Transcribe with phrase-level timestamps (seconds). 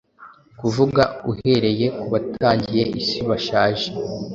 [0.59, 1.01] Kuvuga
[1.31, 3.87] uhereye kubatangiye isi bashaje